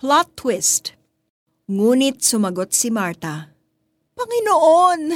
[0.00, 0.96] Plot twist.
[1.68, 3.52] Ngunit sumagot si Marta,
[4.16, 5.12] Panginoon,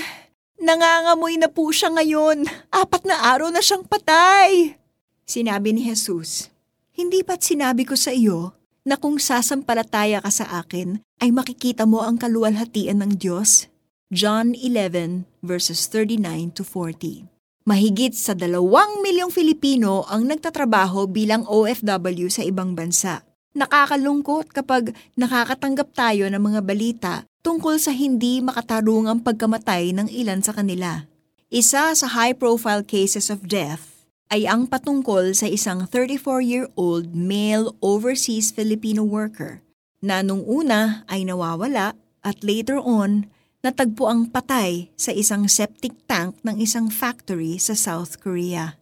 [0.61, 2.45] nangangamoy na po siya ngayon.
[2.69, 4.77] Apat na araw na siyang patay.
[5.25, 6.53] Sinabi ni Jesus,
[6.93, 8.53] Hindi ba't sinabi ko sa iyo
[8.85, 13.73] na kung sasampalataya ka sa akin ay makikita mo ang kaluwalhatian ng Diyos?
[14.13, 17.25] John 11 verses 39 to 40.
[17.65, 23.25] Mahigit sa dalawang milyong Filipino ang nagtatrabaho bilang OFW sa ibang bansa.
[23.55, 27.15] Nakakalungkot kapag nakakatanggap tayo ng mga balita
[27.47, 31.07] tungkol sa hindi makatarungang pagkamatay ng ilan sa kanila.
[31.55, 33.95] Isa sa high-profile cases of death
[34.35, 39.63] ay ang patungkol sa isang 34-year-old male overseas Filipino worker
[40.03, 41.95] na nung una ay nawawala
[42.27, 43.31] at later on
[43.63, 48.75] natagpo ang patay sa isang septic tank ng isang factory sa South Korea.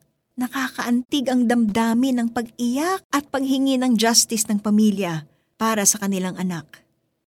[0.42, 5.22] Nakakaantig ang damdamin ng pag-iyak at paghingi ng justice ng pamilya
[5.54, 6.82] para sa kanilang anak.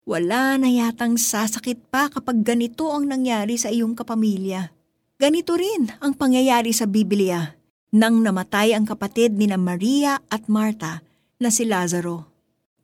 [0.09, 4.73] Wala na yatang sasakit pa kapag ganito ang nangyari sa iyong kapamilya.
[5.21, 7.53] Ganito rin ang pangyayari sa Biblia
[7.93, 11.05] nang namatay ang kapatid ni na Maria at Marta
[11.37, 12.25] na si Lazaro.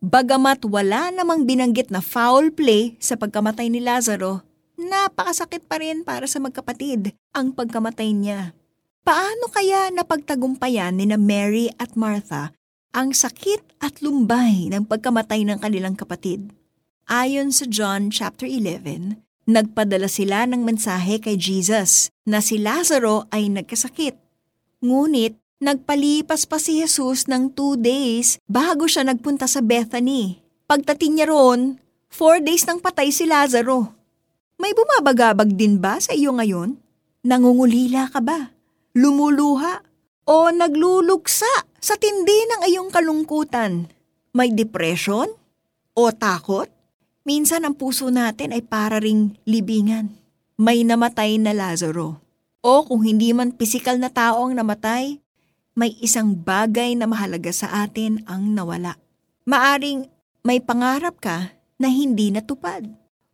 [0.06, 4.46] Bagamat wala namang binanggit na foul play sa pagkamatay ni Lazaro,
[4.78, 8.54] napakasakit pa rin para sa magkapatid ang pagkamatay niya.
[9.02, 12.54] Paano kaya napagtagumpayan ni na Mary at Martha
[12.94, 16.54] ang sakit at lumbay ng pagkamatay ng kanilang kapatid?
[17.10, 19.18] Ayon sa John chapter 11,
[19.50, 24.22] nagpadala sila ng mensahe kay Jesus na si Lazaro ay nagkasakit.
[24.86, 30.46] Ngunit nagpalipas pa si Jesus ng two days bago siya nagpunta sa Bethany.
[30.70, 33.98] Pagdating niya roon, four days nang patay si Lazaro.
[34.62, 36.78] May bumabagabag din ba sa iyo ngayon?
[37.26, 38.61] Nangungulila ka ba?
[38.96, 39.84] Lumuluha,
[40.28, 41.50] o nagluluksa
[41.82, 43.90] sa tindi ng iyong kalungkutan.
[44.32, 45.28] May depression
[45.92, 46.70] o takot?
[47.28, 50.10] Minsan ang puso natin ay para ring libingan.
[50.58, 52.22] May namatay na Lazaro.
[52.62, 55.18] O kung hindi man pisikal na tao ang namatay,
[55.74, 58.98] may isang bagay na mahalaga sa atin ang nawala.
[59.50, 60.06] Maaring
[60.46, 62.86] may pangarap ka na hindi natupad.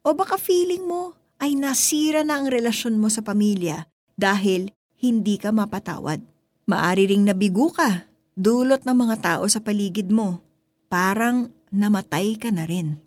[0.08, 5.54] O baka feeling mo ay nasira na ang relasyon mo sa pamilya dahil hindi ka
[5.54, 6.20] mapatawad.
[6.68, 10.42] Maari ring nabigo ka, dulot ng mga tao sa paligid mo.
[10.90, 13.00] Parang namatay ka na rin.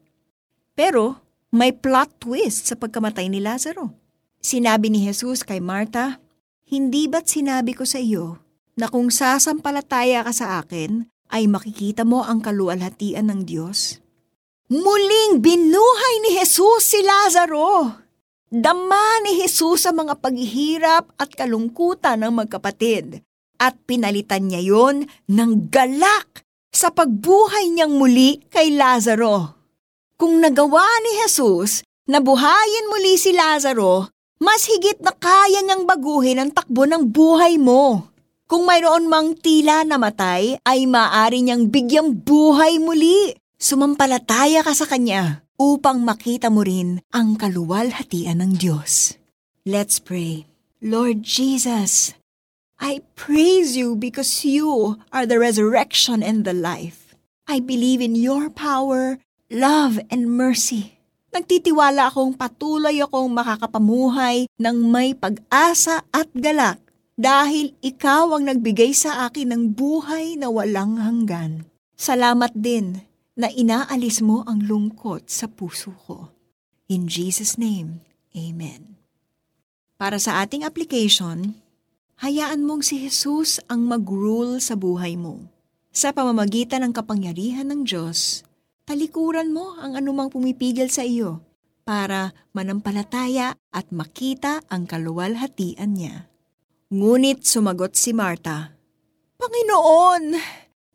[0.78, 1.18] Pero
[1.50, 3.90] may plot twist sa pagkamatay ni Lazaro.
[4.40, 6.22] Sinabi ni Jesus kay Marta,
[6.70, 8.38] Hindi ba't sinabi ko sa iyo
[8.78, 14.02] na kung sasampalataya ka sa akin, ay makikita mo ang kaluwalhatian ng Diyos?
[14.70, 17.98] Muling binuhay ni Jesus si Lazaro!
[18.50, 23.22] Dama ni Jesus ang mga paghihirap at kalungkutan ng magkapatid
[23.62, 26.42] at pinalitan niya yon ng galak
[26.74, 29.54] sa pagbuhay niyang muli kay Lazaro.
[30.18, 34.10] Kung nagawa ni Jesus na buhayin muli si Lazaro,
[34.42, 38.10] mas higit na kaya niyang baguhin ang takbo ng buhay mo.
[38.50, 43.30] Kung mayroon mang tila namatay, ay maaari niyang bigyang buhay muli.
[43.62, 49.20] Sumampalataya ka sa Kanya upang makita mo rin ang kaluwalhatian ng Diyos.
[49.68, 50.48] Let's pray.
[50.80, 52.16] Lord Jesus,
[52.80, 57.12] I praise you because you are the resurrection and the life.
[57.44, 59.20] I believe in your power,
[59.52, 60.96] love, and mercy.
[61.28, 66.80] Nagtitiwala akong patuloy akong makakapamuhay ng may pag-asa at galak
[67.20, 71.68] dahil ikaw ang nagbigay sa akin ng buhay na walang hanggan.
[72.00, 73.09] Salamat din
[73.40, 76.28] na inaalis mo ang lungkot sa puso ko.
[76.92, 78.04] In Jesus' name,
[78.36, 79.00] Amen.
[79.96, 81.56] Para sa ating application,
[82.22, 85.50] hayaan mong si Jesus ang mag-rule sa buhay mo.
[85.90, 88.46] Sa pamamagitan ng kapangyarihan ng Diyos,
[88.86, 91.42] talikuran mo ang anumang pumipigil sa iyo
[91.82, 96.30] para manampalataya at makita ang kaluwalhatian niya.
[96.94, 98.78] Ngunit sumagot si Marta,
[99.40, 100.36] Panginoon,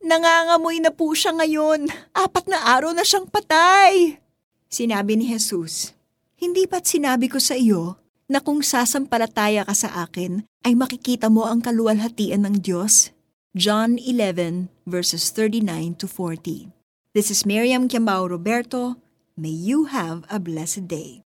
[0.06, 1.90] Nangangamoy na po siya ngayon.
[2.14, 4.22] Apat na araw na siyang patay.
[4.70, 5.98] Sinabi ni Jesus,
[6.38, 7.98] Hindi ba't sinabi ko sa iyo
[8.30, 13.18] na kung sasampalataya ka sa akin ay makikita mo ang kaluwalhatian ng Diyos?
[13.56, 16.70] John 11 verses 39 to 40.
[17.16, 19.00] This is Miriam Kiambao Roberto.
[19.34, 21.24] May you have a blessed day.